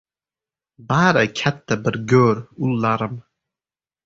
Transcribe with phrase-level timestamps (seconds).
[0.91, 3.23] —Bari katta bir go‘r, ullarim.